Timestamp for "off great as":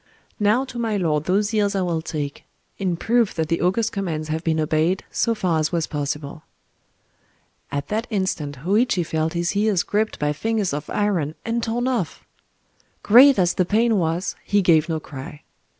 11.87-13.53